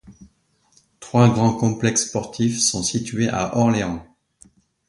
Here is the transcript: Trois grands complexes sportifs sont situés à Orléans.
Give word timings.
Trois 0.99 1.29
grands 1.29 1.53
complexes 1.55 2.07
sportifs 2.07 2.59
sont 2.59 2.81
situés 2.81 3.29
à 3.29 3.55
Orléans. 3.55 4.03